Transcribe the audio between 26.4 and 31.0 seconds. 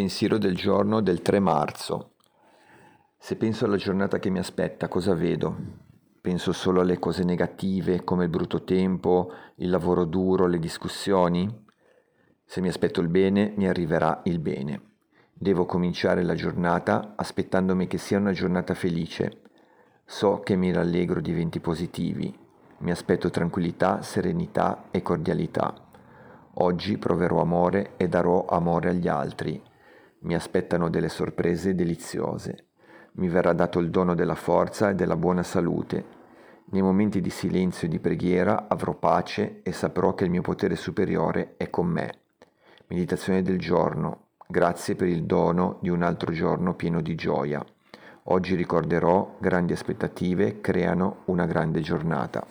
Oggi proverò amore e darò amore agli altri. Mi aspettano